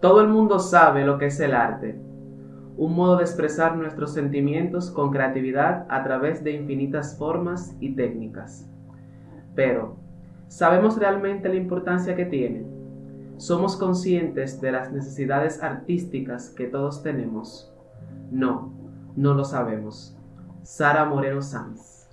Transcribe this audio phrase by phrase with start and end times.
[0.00, 2.00] Todo el mundo sabe lo que es el arte,
[2.78, 8.66] un modo de expresar nuestros sentimientos con creatividad a través de infinitas formas y técnicas.
[9.54, 9.96] Pero,
[10.48, 12.64] ¿sabemos realmente la importancia que tiene?
[13.36, 17.70] ¿Somos conscientes de las necesidades artísticas que todos tenemos?
[18.30, 18.72] No,
[19.16, 20.16] no lo sabemos.
[20.62, 22.08] Sara Moreno Sanz.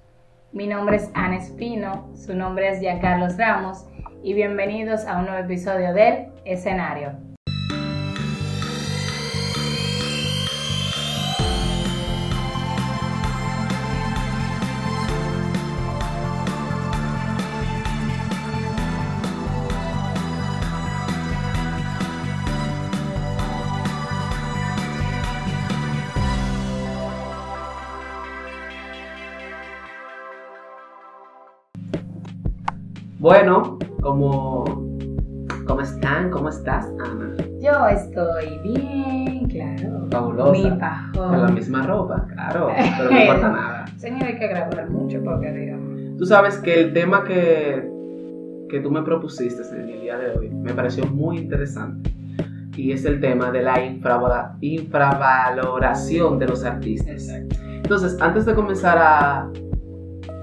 [0.51, 3.85] Mi nombre es Ana Espino, su nombre es Giancarlos Ramos
[4.23, 7.36] y bienvenidos a un nuevo episodio del Escenario.
[33.27, 34.63] Bueno, como
[35.67, 36.31] ¿Cómo están?
[36.31, 37.35] ¿Cómo estás, Ana?
[37.59, 40.07] Yo estoy bien, claro.
[40.09, 40.51] Fabulosa.
[40.53, 41.29] Mi pajón.
[41.29, 43.85] Con la misma ropa, claro, pero no importa nada.
[43.97, 46.17] Señor, hay que grabar mucho porque digamos.
[46.17, 47.85] Tú sabes que el tema que,
[48.69, 52.09] que tú me propusiste en el día de hoy me pareció muy interesante
[52.77, 53.83] y es el tema de la
[54.61, 57.27] infravaloración de los artistas.
[57.27, 59.51] Entonces, antes de comenzar a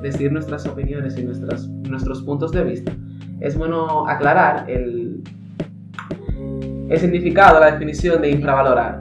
[0.04, 2.92] decir nuestras opiniones y nuestras, nuestros puntos de vista,
[3.40, 5.22] es bueno aclarar el,
[6.88, 9.00] el significado, la definición de infravalorar.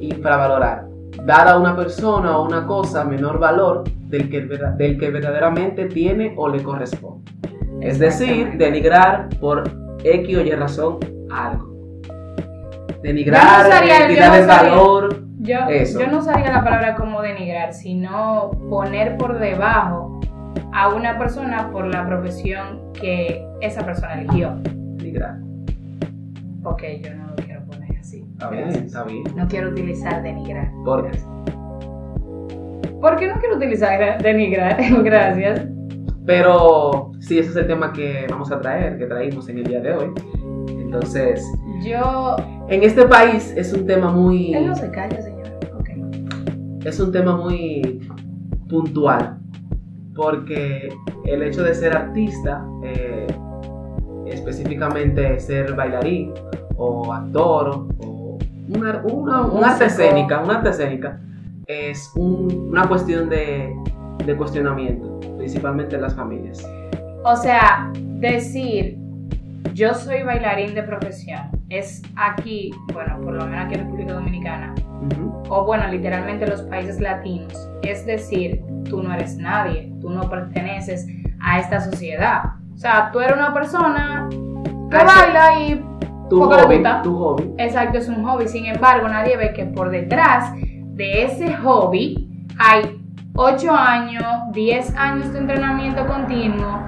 [0.00, 0.86] Infravalorar.
[1.24, 6.32] Dar a una persona o una cosa menor valor del que, del que verdaderamente tiene
[6.36, 7.30] o le corresponde.
[7.80, 9.64] Es decir, denigrar por
[10.04, 10.98] X o Y razón
[11.30, 11.74] algo.
[13.02, 15.26] Denigrar, quitarle valor.
[15.38, 20.18] Yo, yo no usaría la palabra como denigrar, sino poner por debajo
[20.76, 24.58] a una persona por la profesión que esa persona eligió.
[24.62, 25.38] Denigrar.
[26.64, 28.26] Ok, yo no lo quiero poner así.
[28.32, 29.24] Está bien, está bien.
[29.34, 30.70] No quiero utilizar denigrar.
[30.84, 31.18] ¿Por qué?
[33.00, 34.76] ¿Por qué no quiero utilizar denigrar?
[35.02, 35.66] Gracias.
[36.26, 39.80] Pero sí, ese es el tema que vamos a traer, que traímos en el día
[39.80, 40.10] de hoy.
[40.68, 41.42] Entonces,
[41.82, 42.36] yo...
[42.68, 44.52] En este país es un tema muy...
[44.52, 45.48] Él no se calla, señor.
[45.78, 45.88] Ok.
[46.84, 48.06] Es un tema muy
[48.68, 49.35] puntual
[50.16, 50.88] porque
[51.24, 53.26] el hecho de ser artista, eh,
[54.26, 56.32] específicamente ser bailarín
[56.76, 58.38] o actor o
[58.68, 61.20] una, una, arte escénica, una arte escénica,
[61.66, 63.72] es una cuestión de,
[64.24, 66.66] de cuestionamiento, principalmente en las familias.
[67.24, 68.98] O sea, decir
[69.76, 74.74] yo soy bailarín de profesión, es aquí, bueno, por lo menos aquí en República Dominicana,
[75.50, 81.06] o bueno, literalmente los países latinos, es decir, tú no eres nadie, tú no perteneces
[81.42, 82.54] a esta sociedad.
[82.74, 85.84] O sea, tú eres una persona que baila y
[86.30, 87.52] tu hobby, tu hobby.
[87.58, 88.48] Exacto, es un hobby.
[88.48, 92.98] Sin embargo, nadie ve que por detrás de ese hobby hay
[93.34, 96.80] 8 años, 10 años de entrenamiento continuo.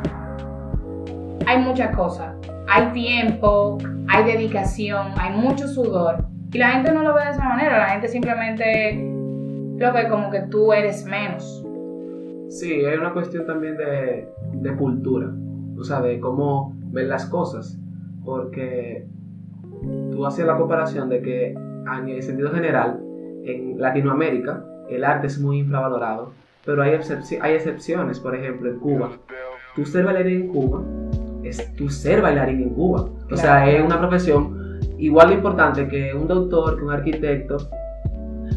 [1.47, 2.38] Hay muchas cosas.
[2.71, 6.27] Hay tiempo, hay dedicación, hay mucho sudor.
[6.53, 7.79] Y la gente no lo ve de esa manera.
[7.79, 8.95] La gente simplemente
[9.79, 11.65] lo ve como que tú eres menos.
[12.51, 15.31] Sí, hay una cuestión también de, de cultura,
[15.79, 17.79] o sea, de cómo ver las cosas,
[18.25, 19.06] porque
[20.11, 23.00] tú hacías la comparación de que en el sentido general,
[23.45, 26.33] en Latinoamérica, el arte es muy infravalorado,
[26.65, 26.93] pero hay,
[27.41, 29.11] hay excepciones, por ejemplo, en Cuba.
[29.75, 30.83] Tú ser bailarín en Cuba
[31.49, 33.09] es tú ser bailarín en Cuba.
[33.31, 37.57] O sea, es una profesión igual de importante que un doctor, que un arquitecto,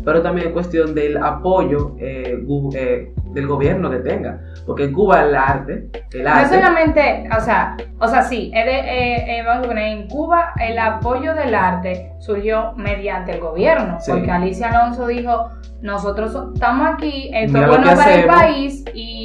[0.03, 2.44] pero también es cuestión del apoyo eh,
[2.75, 4.40] eh, del gobierno que tenga.
[4.66, 6.56] Porque en Cuba el arte, el arte.
[6.56, 11.34] No solamente, o sea, o sea, sí, eh, vamos a poner, en Cuba el apoyo
[11.35, 13.97] del arte surgió mediante el gobierno.
[14.06, 15.50] Porque Alicia Alonso dijo,
[15.81, 19.20] nosotros estamos aquí, esto es bueno para el país y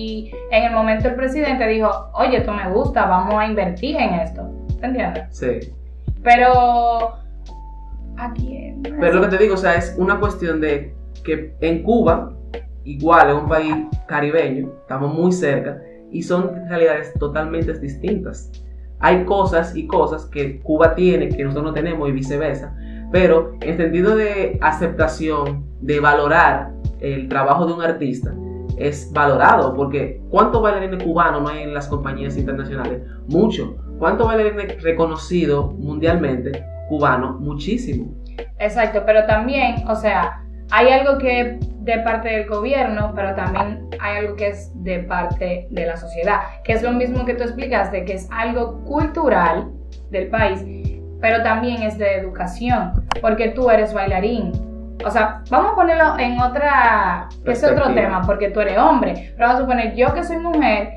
[0.50, 4.42] en el momento el presidente dijo, oye, esto me gusta, vamos a invertir en esto.
[4.80, 5.24] ¿Te entiendes?
[5.30, 5.72] Sí.
[6.22, 7.14] Pero
[8.18, 12.32] Aquí Pero lo que te digo, o sea, es una cuestión de que en Cuba,
[12.84, 13.74] igual es un país
[14.06, 15.78] caribeño, estamos muy cerca,
[16.10, 18.50] y son realidades totalmente distintas.
[19.00, 22.74] Hay cosas y cosas que Cuba tiene que nosotros no tenemos y viceversa,
[23.12, 28.34] pero en sentido de aceptación, de valorar el trabajo de un artista,
[28.76, 33.02] es valorado, porque ¿cuántos bailarines cubanos no hay en las compañías internacionales?
[33.28, 33.76] Mucho.
[33.98, 38.14] ¿Cuántos bailarines reconocidos mundialmente cubano muchísimo.
[38.58, 44.18] Exacto, pero también, o sea, hay algo que de parte del gobierno, pero también hay
[44.18, 48.04] algo que es de parte de la sociedad, que es lo mismo que tú explicaste,
[48.04, 49.70] que es algo cultural
[50.10, 50.64] del país,
[51.20, 53.04] pero también es de educación.
[53.22, 54.52] porque tú eres bailarín.
[55.04, 59.32] O sea, vamos a ponerlo en otra, es otro tema, porque tú eres hombre.
[59.36, 60.90] Pero vamos a suponer, yo que soy mujer,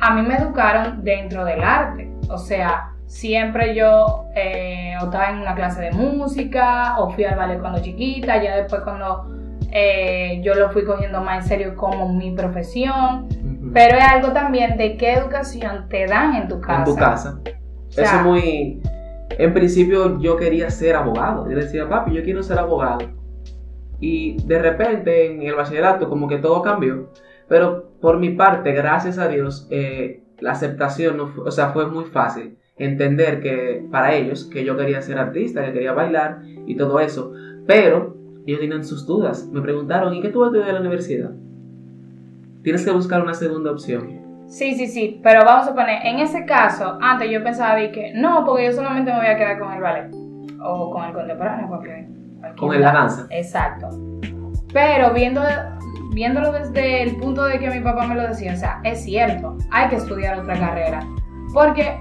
[0.00, 2.10] a mí me educaron dentro del arte.
[2.28, 7.36] O sea, siempre yo eh, o estaba en una clase de música, o fui al
[7.36, 9.26] ballet cuando chiquita, ya después cuando
[9.72, 13.26] eh, yo lo fui cogiendo más en serio como mi profesión.
[13.74, 16.78] Pero es algo también de qué educación te dan en tu casa.
[16.78, 17.38] en tu casa.
[17.88, 18.82] sea- Eso es muy...
[19.38, 21.48] En principio yo quería ser abogado.
[21.50, 22.98] Yo decía, papi, yo quiero ser abogado.
[24.02, 27.08] Y de repente en el bachillerato como que todo cambió.
[27.48, 32.04] Pero por mi parte, gracias a Dios, eh, la aceptación, no o sea, fue muy
[32.06, 32.58] fácil.
[32.76, 37.32] Entender que para ellos, que yo quería ser artista, que quería bailar y todo eso.
[37.64, 39.48] Pero ellos tenían sus dudas.
[39.52, 41.30] Me preguntaron, ¿y qué tú vas a estudiar en la universidad?
[42.64, 44.20] Tienes que buscar una segunda opción.
[44.48, 48.44] Sí, sí, sí, pero vamos a poner, en ese caso, antes yo pensaba que no,
[48.44, 50.10] porque yo solamente me voy a quedar con el ballet
[50.60, 52.08] o con el contemporáneo, porque
[52.56, 53.26] Con la danza.
[53.30, 53.88] Exacto.
[54.72, 55.42] Pero viendo,
[56.12, 59.56] viéndolo desde el punto de que mi papá me lo decía, o sea, es cierto,
[59.70, 61.00] hay que estudiar otra carrera,
[61.52, 61.98] porque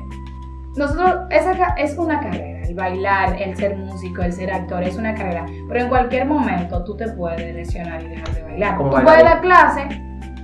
[0.76, 5.14] nosotros, esa es una carrera, el bailar, el ser músico, el ser actor, es una
[5.14, 8.78] carrera, pero en cualquier momento tú te puedes lesionar y dejar de bailar.
[8.78, 9.06] Tú bailarín.
[9.06, 9.88] puedes dar clase,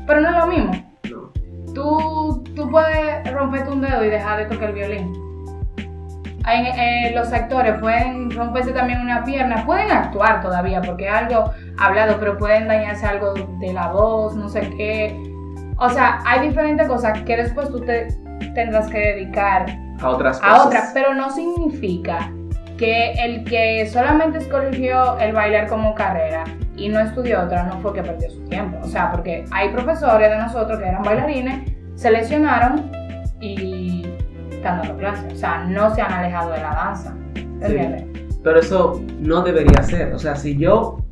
[0.06, 0.72] pero no es lo mismo.
[1.10, 1.74] No.
[1.74, 5.27] Tú, tú puedes romperte un dedo y dejar de tocar el violín.
[6.50, 12.38] Eh, los actores pueden romperse también una pierna, pueden actuar todavía porque algo hablado, pero
[12.38, 15.22] pueden dañarse algo de la voz, no sé qué.
[15.78, 18.08] O sea, hay diferentes cosas que después tú te
[18.56, 19.66] tendrás que dedicar
[20.02, 20.60] A otras cosas.
[20.60, 22.32] a otras, pero no significa
[22.78, 26.46] que el que solamente escogió el bailar como carrera
[26.76, 28.78] y no estudió otra no fue que perdió su tiempo.
[28.82, 32.90] O sea, porque hay profesores de nosotros que eran bailarines, se lesionaron
[33.42, 34.08] y
[34.64, 35.34] dando clases.
[35.34, 37.16] O sea, no se han alejado de la danza.
[37.60, 38.12] ¿Te Sí.
[38.44, 40.14] Pero eso no debería ser.
[40.14, 41.04] O sea, si yo,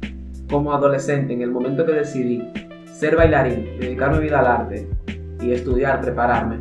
[0.50, 2.48] como adolescente, en el momento que decidí
[2.86, 4.88] ser bailarín, dedicar mi vida al arte
[5.42, 6.60] y estudiar, prepararme,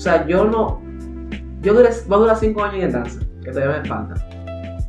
[0.00, 0.80] o sea, yo no.
[1.60, 4.14] Yo duré, voy a durar 5 años en danza, que todavía me falta.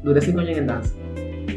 [0.03, 0.95] Duré 5 años en danza.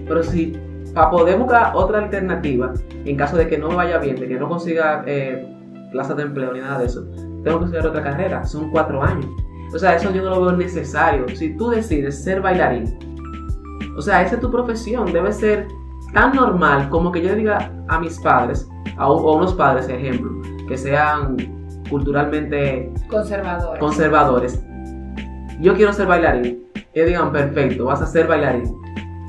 [0.08, 0.58] Pero si,
[0.92, 2.74] para poder buscar otra alternativa,
[3.04, 5.46] en caso de que no me vaya bien, de que no consiga eh,
[5.92, 7.08] plazas de empleo ni nada de eso,
[7.44, 8.44] tengo que estudiar otra carrera.
[8.44, 9.26] Son 4 años.
[9.74, 11.26] O sea, eso yo no lo veo necesario.
[11.34, 12.96] Si tú decides ser bailarín,
[13.96, 15.66] o sea, esa es tu profesión, debe ser
[16.12, 20.30] tan normal como que yo le diga a mis padres, a, a unos padres, ejemplo,
[20.68, 21.36] que sean
[21.90, 23.80] culturalmente Conservadores.
[23.80, 24.62] conservadores.
[25.60, 26.64] Yo quiero ser bailarín.
[26.92, 28.72] Ellos digan, perfecto, vas a ser bailarín.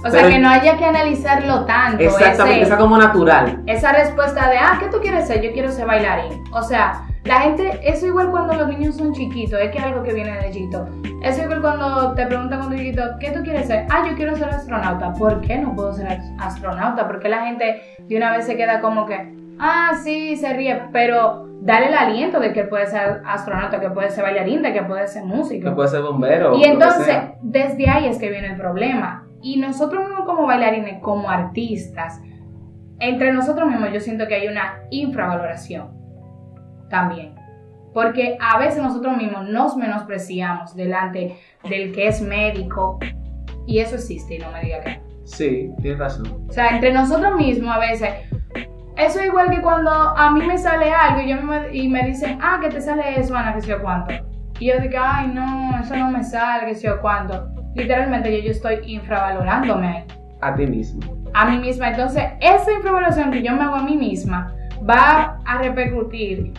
[0.05, 2.03] o sea, que no haya que analizarlo tanto.
[2.03, 3.63] Exactamente, ese- sea como natural.
[3.65, 5.41] esa respuesta de, ah, ¿qué tú quieres ser?
[5.41, 6.43] Yo quiero ser bailarín.
[6.51, 10.03] O sea, la gente, eso igual cuando los niños son chiquitos, es que es algo
[10.03, 10.87] que viene de chiquito.
[11.23, 13.87] Eso igual cuando te preguntan cuando chiquito, ¿qué tú quieres ser?
[13.89, 15.11] Ah, yo quiero ser astronauta.
[15.13, 17.07] ¿Por qué no puedo ser astronauta?
[17.07, 21.47] Porque la gente de una vez se queda como que, ah, sí, se ríe, pero
[21.61, 25.07] dale el aliento de que puede ser astronauta, que puede ser bailarín, de que puede
[25.07, 25.69] ser músico.
[25.69, 26.55] Que puede ser bombero.
[26.55, 29.25] Y entonces, desde ahí es que viene el problema.
[29.41, 32.21] Y nosotros mismos como bailarines, como artistas,
[32.99, 36.04] entre nosotros mismos yo siento que hay una infravaloración
[36.95, 37.35] también.
[37.93, 41.37] Porque a veces nosotros mismos nos menospreciamos delante
[41.69, 42.99] del que es médico.
[43.67, 45.03] Y eso existe, y no me diga que no.
[45.25, 46.45] Sí, tienes razón.
[46.47, 48.09] O sea, entre nosotros mismos a veces.
[48.97, 52.05] Eso es igual que cuando a mí me sale algo y, yo me, y me
[52.05, 54.13] dicen, ah, que te sale eso, Ana, que sé yo cuánto.
[54.57, 57.49] Y yo digo, ay, no, eso no me sale, que sé yo cuánto.
[57.75, 60.03] Literalmente yo, yo estoy infravalorándome ahí,
[60.39, 61.01] A ti mismo.
[61.33, 61.89] a mí misma.
[61.89, 64.55] Entonces, esa infravaloración que yo me hago a mí misma
[64.87, 66.53] va a repercutir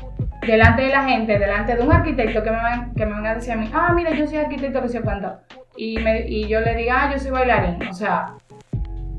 [0.46, 3.34] delante de la gente, delante de un arquitecto que me, va- que me venga a
[3.34, 5.38] decir a mí, ah, mira, yo soy arquitecto, que yo cuánto.
[5.76, 7.86] Y, me, y yo le diga, ah, yo soy bailarín.
[7.88, 8.34] O sea,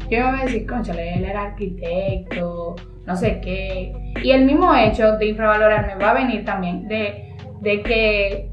[0.10, 2.76] yo me voy a decir, conchale, él era arquitecto,
[3.06, 3.94] no sé qué.
[4.24, 8.50] Y el mismo hecho de infravalorarme va a venir también de, de que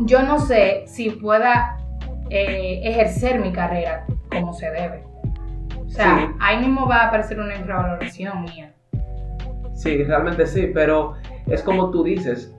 [0.00, 1.76] yo no sé si pueda
[2.30, 5.02] eh, ejercer mi carrera como se debe.
[5.86, 6.34] O sea, Sí.
[6.40, 8.72] ahí mismo va a aparecer una infravaloración mía.
[9.80, 11.14] Sí, realmente sí, pero
[11.46, 12.54] es como tú dices,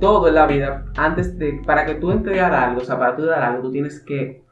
[0.00, 3.24] todo en la vida, antes de, para que tú entregar algo, o sea, para tú
[3.24, 4.42] dar algo, tú tienes que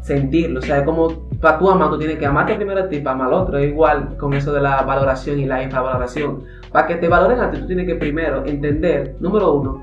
[0.00, 3.00] sentirlo, o sea, es como para tú amar, tú tienes que amarte primero a ti,
[3.00, 6.44] para amar al otro, es igual con eso de la valoración y la infravaloración.
[6.70, 9.82] Para que te valoren a ti, tú tienes que primero entender, número uno,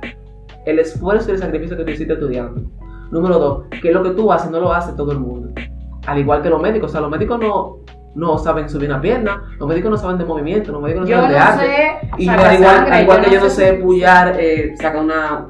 [0.65, 2.61] el esfuerzo y el sacrificio que tú hiciste estudiando.
[3.11, 5.49] Número dos, que lo que tú haces no lo hace todo el mundo.
[6.07, 7.79] Al igual que los médicos, o sea, los médicos no,
[8.15, 11.15] no saben subir una pierna, los médicos no saben de movimiento, los médicos no Yo
[11.15, 11.65] saben no de arte.
[11.65, 15.47] sé, Y yo, igual, sangre, que yo no sé sé pullar, eh, saca una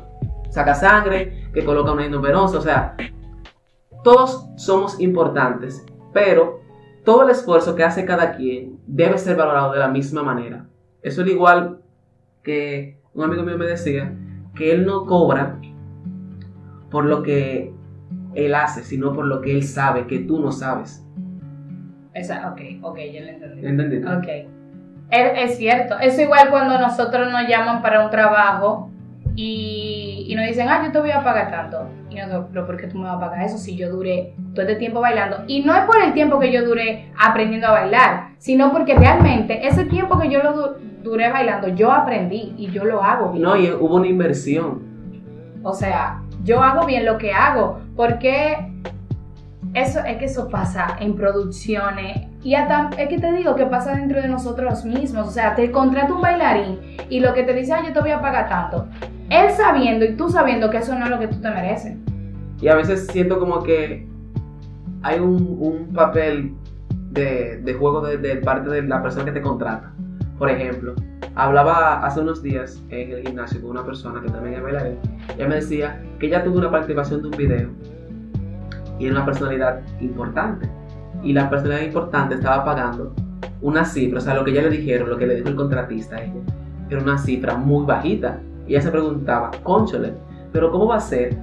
[0.50, 2.96] saca sangre, que coloca una endovenosa, o sea,
[4.04, 6.60] todos somos importantes Pero
[7.06, 10.68] todo el esfuerzo que hace cada quien debe ser valorado de la misma manera.
[11.02, 11.82] Eso es igual
[12.44, 14.14] que un amigo mío me decía
[14.56, 15.60] que él no cobra
[16.92, 17.74] por lo que
[18.36, 21.04] él hace, sino por lo que él sabe, que tú no sabes.
[22.14, 23.98] Esa, ok, ok, ya lo entendí.
[24.06, 24.28] Ok.
[25.10, 26.00] Es, es cierto.
[26.00, 28.90] Es igual cuando nosotros nos llaman para un trabajo
[29.36, 31.88] y, y nos dicen, ah, yo te voy a pagar tanto.
[32.10, 34.64] Y nosotros, pero ¿por qué tú me vas a pagar eso si yo duré todo
[34.66, 35.44] este tiempo bailando?
[35.48, 39.66] Y no es por el tiempo que yo duré aprendiendo a bailar, sino porque realmente
[39.68, 43.44] ese tiempo que yo lo du- duré bailando, yo aprendí y yo lo hago bien.
[43.44, 44.82] No, y hubo una inversión.
[45.64, 48.71] O sea, yo hago bien lo que hago, porque
[49.74, 53.96] eso es que eso pasa en producciones y hasta es que te digo que pasa
[53.96, 55.28] dentro de nosotros mismos.
[55.28, 58.12] O sea, te contrata un bailarín y lo que te dice, ah, yo te voy
[58.12, 58.88] a pagar tanto.
[59.30, 61.98] Él sabiendo y tú sabiendo que eso no es lo que tú te mereces.
[62.62, 64.06] Y a veces siento como que
[65.04, 66.54] hay un, un papel
[67.12, 69.94] de, de juego de, parte de la persona que te contrata.
[70.38, 70.96] Por ejemplo,
[71.36, 74.98] hablaba hace unos días en el gimnasio con una persona que también es bailarín.
[75.38, 77.70] Ella me decía que ella tuvo una participación de un video
[79.02, 80.70] y era una personalidad importante.
[81.24, 83.14] Y la personalidad importante estaba pagando
[83.62, 86.16] una cifra, o sea, lo que ella le dijeron, lo que le dijo el contratista
[86.18, 86.34] a ella,
[86.90, 88.40] era una cifra muy bajita.
[88.68, 90.14] Y ella se preguntaba, conchole,
[90.52, 91.38] pero ¿cómo va a ser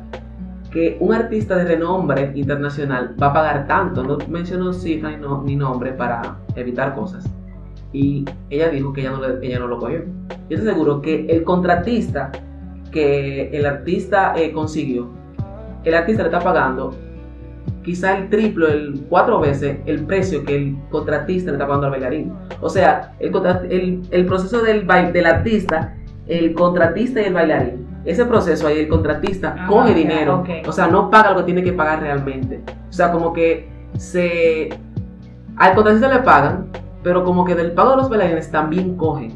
[0.71, 4.03] que un artista de renombre internacional va a pagar tanto?
[4.05, 7.29] No mencionó cifra ni, no- ni nombre para evitar cosas.
[7.93, 10.05] Y ella dijo que ella no, ella no lo cogió.
[10.51, 12.31] Yo te aseguro que el contratista
[12.91, 15.09] que el artista eh, consiguió,
[15.85, 16.95] el artista le está pagando
[17.89, 21.93] quizá el triplo, el cuatro veces el precio que el contratista le está pagando al
[21.93, 22.35] bailarín.
[22.61, 25.95] O sea, el, contra- el, el proceso del, del artista,
[26.27, 27.87] el contratista y el bailarín.
[28.05, 31.63] Ese proceso ahí, el contratista Ah, coge dinero, o sea, no paga lo que tiene
[31.63, 32.61] que pagar realmente.
[32.91, 34.69] O sea, como que se...
[35.57, 36.67] Al contratista le pagan,
[37.03, 39.35] pero como que del pago de los bailarines también cogen.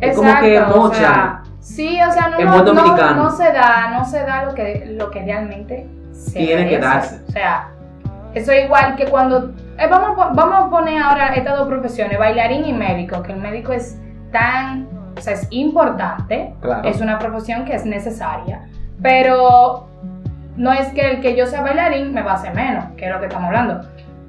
[0.00, 2.72] Es como que Exacto, o sea, sí, o sea, no, no,
[3.14, 6.80] no- se da, no se da lo que, lo que realmente se Tiene que merece.
[6.80, 7.20] darse.
[7.28, 7.68] O sea,
[8.34, 12.64] eso es igual que cuando eh, vamos, vamos a poner ahora estas dos profesiones, bailarín
[12.64, 14.00] y médico, que el médico es
[14.32, 16.88] tan, o sea, es importante, Claro.
[16.88, 18.62] es una profesión que es necesaria,
[19.02, 19.88] pero
[20.56, 23.10] no es que el que yo sea bailarín me va a hacer menos, que es
[23.12, 23.80] lo que estamos hablando.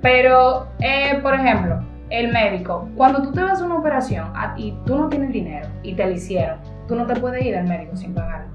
[0.01, 1.79] Pero, eh, por ejemplo,
[2.09, 5.93] el médico, cuando tú te vas a una operación y tú no tienes dinero y
[5.93, 8.47] te la hicieron, tú no te puedes ir al médico sin pagarlo.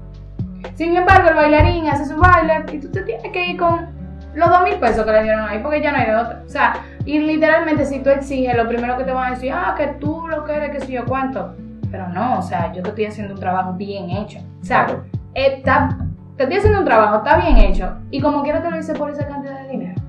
[0.75, 3.96] Sin embargo, el bailarín hace su baile y tú te tienes que ir con
[4.35, 6.43] los dos mil pesos que le dieron ahí porque ya no hay de otra.
[6.45, 6.73] O sea,
[7.05, 10.27] y literalmente si tú exiges, lo primero que te van a decir, ah, que tú
[10.27, 11.55] lo que eres, que sé yo cuánto.
[11.89, 14.39] Pero no, o sea, yo te estoy haciendo un trabajo bien hecho.
[14.61, 14.87] O sea,
[15.33, 15.97] está,
[16.35, 17.93] te estoy haciendo un trabajo, está bien hecho.
[18.11, 20.01] Y como quiera te lo hice por esa cantidad de dinero.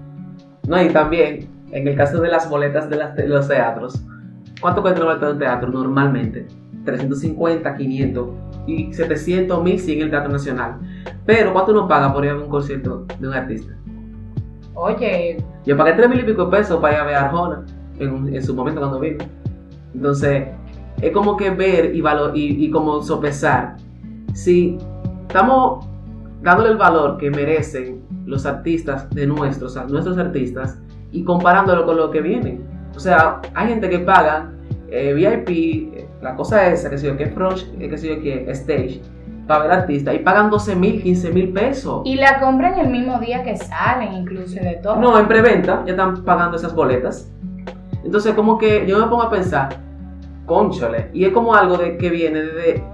[0.67, 4.05] No, y también, en el caso de las boletas de, las- de los teatros,
[4.61, 6.47] ¿cuánto cuesta una boleta de un teatro normalmente?
[6.85, 8.29] 350, 500
[8.67, 10.75] y 700, 1100 en el Teatro Nacional.
[11.25, 13.73] Pero, ¿cuánto uno paga por ir a un concierto de un artista?
[14.81, 17.67] Oye, Yo pagué 3 mil y pico de pesos para ir a ver a Arjona
[17.99, 19.25] en, en su momento cuando vino.
[19.93, 20.47] Entonces,
[21.03, 23.77] es como que ver y, valor, y, como sopesar
[24.35, 24.79] si
[25.27, 25.85] estamos
[26.43, 30.79] dándole el valor que merecen los artistas de nuestros, nuestros artistas
[31.11, 32.65] y comparándolo con lo que vienen.
[32.95, 34.53] O sea, hay gente que paga
[34.91, 35.49] eh, VIP,
[35.93, 39.01] eh, la cosa esa, que sé yo, que es que que stage,
[39.49, 42.03] para ver artistas y pagan 12 mil, 15 mil pesos.
[42.05, 44.97] y la compran el mismo día que salen, incluso de todo.
[44.97, 47.33] No, en preventa ya están pagando esas boletas.
[48.05, 49.71] Entonces, como que yo me pongo a pensar,
[50.47, 52.85] conchole, y es como algo de que viene de.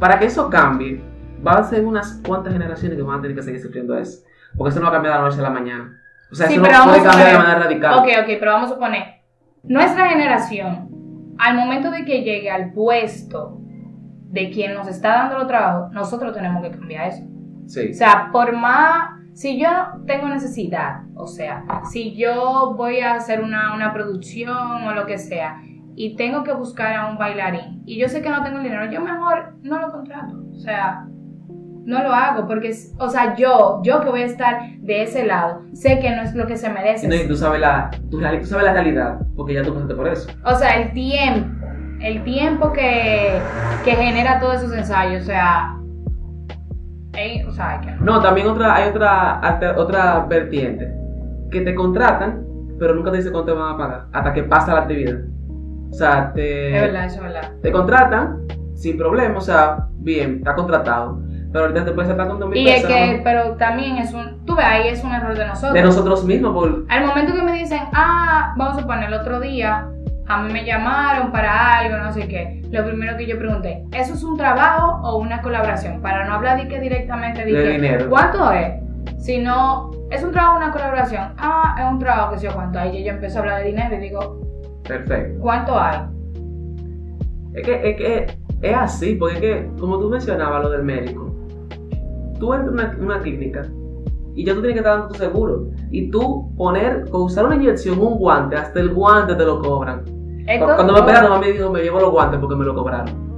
[0.00, 1.00] Para que eso cambie,
[1.46, 4.24] va a ser unas cuantas generaciones que van a tener que seguir sufriendo eso.
[4.56, 6.00] Porque eso no va a cambiar de la noche a la mañana.
[6.30, 7.94] O sea, Sí, eso pero no vamos puede a cambiar de manera radical.
[7.98, 9.04] Ok, ok, pero vamos a suponer,
[9.62, 10.88] nuestra generación,
[11.38, 13.61] al momento de que llegue al puesto
[14.32, 17.22] de quien nos está dando los trabajos, nosotros tenemos que cambiar eso.
[17.66, 17.90] Sí.
[17.90, 19.68] O sea, por más, si yo
[20.06, 25.18] tengo necesidad, o sea, si yo voy a hacer una, una producción o lo que
[25.18, 25.60] sea,
[25.94, 28.90] y tengo que buscar a un bailarín, y yo sé que no tengo el dinero,
[28.90, 30.42] yo mejor no lo contrato.
[30.50, 31.06] O sea,
[31.84, 35.62] no lo hago, porque, o sea, yo, yo que voy a estar de ese lado,
[35.74, 37.06] sé que no es lo que se merece.
[37.06, 39.94] Y no, y tú sabes la, tú, tú sabes la realidad, porque ya tú pasaste
[39.94, 40.30] por eso.
[40.44, 41.61] O sea, el tiempo,
[42.02, 43.38] el tiempo que,
[43.84, 45.76] que genera todos esos ensayos, o sea,
[47.46, 48.20] o sea, que no.
[48.20, 49.40] También otra, hay otra,
[49.76, 50.92] otra vertiente.
[51.50, 52.44] Que te contratan,
[52.78, 54.06] pero nunca te dicen cuánto te van a pagar.
[54.12, 55.18] Hasta que pasa la actividad.
[55.90, 57.52] O sea, te, Es verdad, eso es verdad.
[57.60, 58.38] te contratan
[58.74, 61.20] sin problema, o sea, bien, está contratado.
[61.52, 64.42] Pero ahorita te puedes sacar con dos mil Y es que, pero también es un,
[64.46, 65.74] Tú ves, ahí es un error de nosotros.
[65.74, 66.54] De nosotros mismos.
[66.54, 66.86] Por...
[66.88, 69.86] Al momento que me dicen, ah, vamos a poner el otro día,
[70.26, 72.62] a mí me llamaron para algo, no sé qué.
[72.70, 76.00] Lo primero que yo pregunté, ¿eso es un trabajo o una colaboración?
[76.00, 78.08] Para no hablar de que directamente De dije, dinero.
[78.08, 78.72] ¿cuánto es?
[79.18, 81.32] Si no, ¿es un trabajo o una colaboración?
[81.38, 82.96] Ah, es un trabajo que sé yo cuánto hay.
[82.98, 84.40] Y yo empiezo a hablar de dinero y digo,
[84.86, 85.40] Perfecto.
[85.40, 85.98] ¿cuánto hay?
[87.54, 88.26] Es que, es que
[88.62, 91.34] es así, porque es que, como tú mencionabas lo del médico,
[92.38, 93.62] tú entras a una, una clínica
[94.34, 95.66] y ya tú tienes que estar dando tu seguro.
[95.90, 100.02] Y tú poner, con usar una inyección, un guante, hasta el guante te lo cobran.
[100.46, 103.32] Esto- Cuando me operaron, me dijo, me llevo los guantes porque me lo cobraron.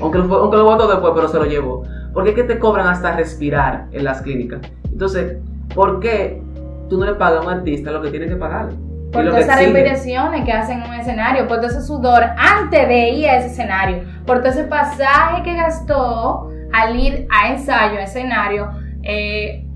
[0.00, 1.82] Aunque lo, aunque lo después, pero se lo llevo.
[2.12, 4.60] Porque es que te cobran hasta respirar en las clínicas.
[4.90, 5.36] Entonces,
[5.74, 6.42] ¿por qué
[6.88, 8.74] tú no le pagas a un artista lo que tienes que pagarle?
[9.12, 13.10] Por todas esas repeticiones que hacen en un escenario, por todo ese sudor antes de
[13.10, 18.02] ir a ese escenario, por todo ese pasaje que gastó al ir a ensayo, a
[18.02, 18.70] escenario.
[19.02, 19.66] eh,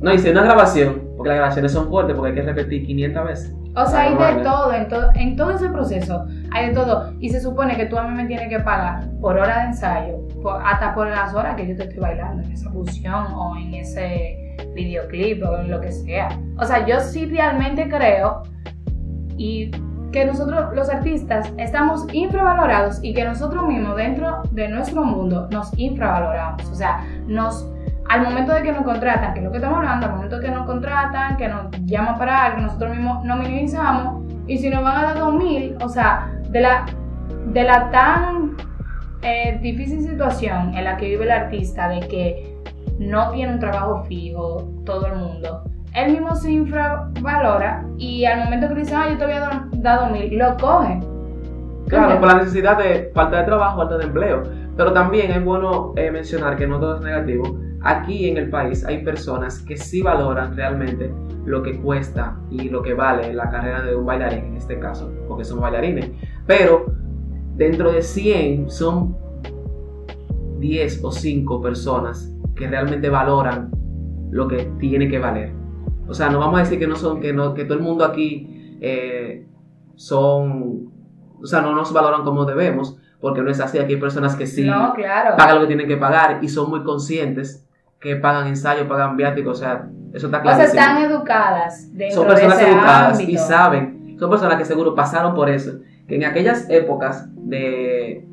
[0.00, 3.56] No, hice una grabación, porque las grabaciones son fuertes, porque hay que repetir 500 veces.
[3.76, 7.12] O sea, hay Ay, de todo, en, todo, en todo ese proceso, hay de todo.
[7.20, 10.18] Y se supone que tú a mí me tienes que pagar por hora de ensayo,
[10.42, 13.74] por- hasta por las horas que yo te estoy bailando en esa función o en
[13.74, 16.28] ese videoclip o en lo que sea.
[16.58, 18.42] O sea, yo sí realmente creo
[19.36, 19.70] y
[20.12, 25.76] que nosotros los artistas estamos infravalorados y que nosotros mismos dentro de nuestro mundo nos
[25.76, 26.64] infravaloramos.
[26.70, 27.68] O sea, nos
[28.08, 30.44] al momento de que nos contratan, que es lo que estamos hablando, al momento de
[30.46, 34.82] que nos contratan, que nos llaman para algo, nosotros mismos nos minimizamos y si nos
[34.84, 36.84] van a dar 2000, o sea, de la,
[37.46, 38.56] de la tan
[39.22, 42.54] eh, difícil situación en la que vive el artista de que
[42.98, 48.68] no tiene un trabajo fijo, todo el mundo, él mismo se infravalora y al momento
[48.68, 51.00] que dice, ah, yo te había dado- dado mil, lo coge.
[51.88, 54.42] Claro, por la necesidad de falta de trabajo, falta de empleo.
[54.76, 57.58] Pero también es bueno eh, mencionar que no todo es negativo.
[57.84, 61.12] Aquí en el país hay personas que sí valoran realmente
[61.44, 65.12] lo que cuesta y lo que vale la carrera de un bailarín, en este caso,
[65.28, 66.10] porque son bailarines.
[66.46, 66.86] Pero
[67.56, 69.14] dentro de 100 son
[70.60, 73.70] 10 o 5 personas que realmente valoran
[74.30, 75.52] lo que tiene que valer.
[76.08, 78.06] O sea, no vamos a decir que no son, que no, que todo el mundo
[78.06, 79.46] aquí eh,
[79.94, 80.90] son,
[81.38, 83.78] o sea, no nos valoran como debemos, porque no es así.
[83.78, 85.36] Aquí hay personas que sí No, claro.
[85.36, 87.60] pagan lo que tienen que pagar y son muy conscientes
[88.04, 92.26] que pagan ensayo, pagan viáticos, o sea, eso está O sea, están educadas dentro son
[92.26, 93.30] personas de ese educadas ámbito.
[93.32, 95.72] y saben, son personas que seguro pasaron por eso,
[96.06, 98.26] que en aquellas épocas de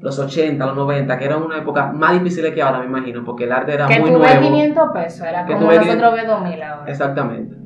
[0.00, 3.44] los 80, los 90, que eran una época más difícil que ahora, me imagino, porque
[3.44, 4.54] el arte era Que muy tú ves nuevo.
[4.54, 6.90] 500 pesos, era Que como nosotros ves 2000 ahora.
[6.90, 7.56] Exactamente.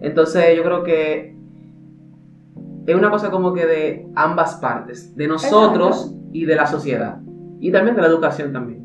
[0.00, 1.36] Entonces yo creo que
[2.86, 7.18] es una cosa como que de ambas partes, de nosotros y de la sociedad.
[7.60, 8.79] Y también de la educación también.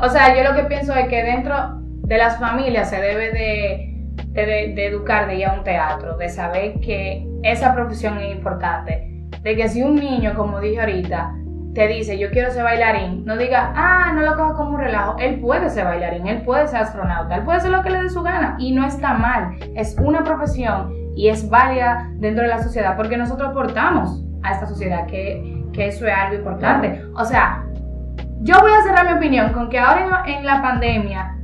[0.00, 3.94] O sea, yo lo que pienso es que dentro de las familias se debe de,
[4.32, 8.34] de- de- de educar de ir a un teatro, de saber que esa profesión es
[8.34, 9.04] importante.
[9.42, 11.34] De que si un niño, como dije ahorita,
[11.74, 15.16] te dice yo quiero ser bailarín, no diga, ah, no lo coja como un relajo.
[15.18, 18.08] Él puede ser bailarín, él puede ser astronauta, él puede ser lo que le dé
[18.08, 19.56] su gana y no está mal.
[19.76, 24.66] Es una profesión y es válida dentro de la sociedad porque nosotros aportamos a esta
[24.66, 27.02] sociedad que, que eso es algo importante.
[27.14, 27.64] O sea,
[28.40, 31.36] yo voy a cerrar mi opinión con que ahora en, la pandemia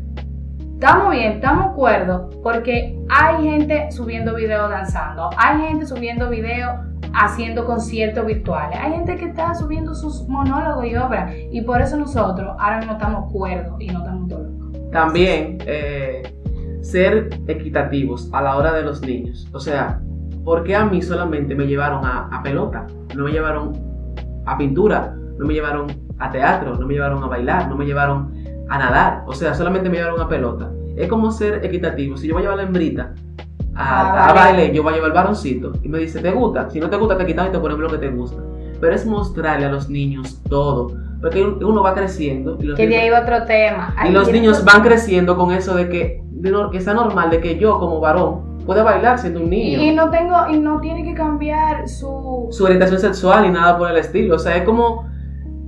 [0.75, 6.73] estamos bien, estamos cuerdos, porque hay gente subiendo videos danzando, hay gente subiendo videos
[7.15, 11.97] haciendo conciertos virtuales, hay gente que está subiendo sus monólogos y obras, y por eso
[11.97, 14.91] nosotros ahora mismo estamos cuerdos y no estamos todos locos.
[14.91, 16.23] También eh,
[16.83, 19.49] ser equitativos a la hora de los niños.
[19.53, 20.01] O sea,
[20.45, 22.87] ¿por qué a mí solamente me llevaron a, a pelota?
[23.17, 23.73] No me llevaron
[24.47, 28.33] a pintura, no me llevaron a teatro, no me llevaron a bailar, no me llevaron
[28.69, 29.25] a nadar.
[29.27, 30.71] O sea, solamente me llevaron a pelota.
[30.97, 32.17] Es como ser equitativo.
[32.17, 33.13] Si yo voy a llevar la hembrita
[33.75, 36.71] a, Ah, a baile, yo voy a llevar el varoncito y me dice, ¿te gusta?
[36.71, 38.41] Si no te gusta, te quitamos y te ponemos lo que te gusta.
[38.81, 40.93] Pero es mostrarle a los niños todo.
[41.21, 43.95] Porque uno va creciendo y los Que niños- otro tema.
[44.07, 47.31] y los niños otro- van creciendo con eso de que, de no- que sea normal,
[47.31, 49.81] de que yo como varón pueda bailar siendo un niño.
[49.83, 53.91] Y no tengo, y no tiene que cambiar su, Su orientación sexual y nada por
[53.91, 54.37] el estilo.
[54.37, 55.07] O sea, es como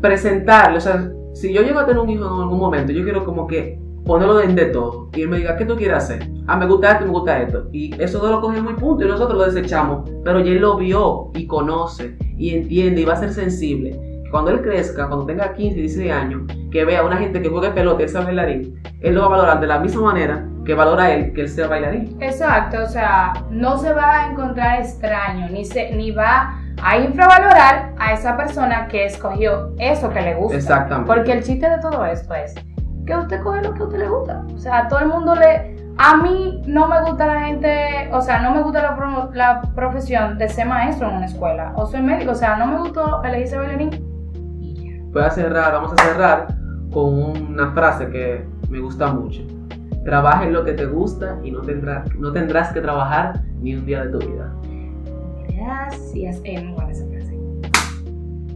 [0.00, 0.78] presentarle.
[0.78, 3.46] O sea, si yo llego a tener un hijo en algún momento, yo quiero como
[3.46, 5.10] que ponerlo de, de todo.
[5.14, 6.28] Y él me diga, ¿qué tú quieres hacer?
[6.46, 7.68] Ah, me gusta esto, me gusta esto.
[7.72, 10.08] Y eso no lo coge muy punto y nosotros lo desechamos.
[10.24, 14.00] Pero ya él lo vio y conoce y entiende y va a ser sensible.
[14.30, 17.70] Cuando él crezca, cuando tenga 15, 16 años, que vea a una gente que juegue
[17.70, 21.14] pelota y sea bailarín, él lo va a valorar de la misma manera que valora
[21.14, 22.16] él que él sea bailarín.
[22.20, 27.94] Exacto, o sea, no se va a encontrar extraño, ni, se, ni va a infravalorar
[27.98, 30.56] a esa persona que escogió eso que le gusta.
[30.56, 31.12] Exactamente.
[31.12, 32.54] Porque el chiste de todo esto es
[33.06, 34.44] que usted coge lo que a usted le gusta.
[34.54, 38.20] O sea, a todo el mundo le, A mí no me gusta la gente, o
[38.20, 41.72] sea, no me gusta la, pro- la profesión de ser maestro en una escuela.
[41.76, 43.90] O soy médico, o sea, no me gustó elegirse bailarín.
[44.60, 45.02] Y ya.
[45.12, 46.48] Voy a cerrar, vamos a cerrar
[46.92, 47.14] con
[47.52, 49.42] una frase que me gusta mucho.
[50.04, 53.86] Trabaja en lo que te gusta y no tendrás, no tendrás que trabajar ni un
[53.86, 54.52] día de tu vida.
[55.56, 56.40] Gracias.
[56.44, 57.36] Eh, muy buena esa frase.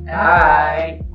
[0.04, 1.09] Bye.